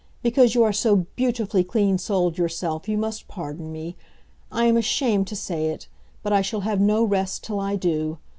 Because 0.23 0.55
you 0.55 0.63
are 0.63 0.73
so 0.73 1.05
beautifully 1.15 1.63
clean 1.63 1.99
souled 1.99 2.35
yourself, 2.35 2.89
you 2.89 2.97
must 2.97 3.27
pardon 3.27 3.71
me. 3.71 3.95
I 4.51 4.65
am 4.65 4.75
ashamed 4.75 5.27
to 5.27 5.35
say 5.35 5.67
it, 5.67 5.87
but 6.23 6.33
I 6.33 6.41
shall 6.41 6.61
have 6.61 6.81
no 6.81 7.03
rest 7.03 7.43
till 7.43 7.59
I 7.59 7.75
do. 7.75 8.17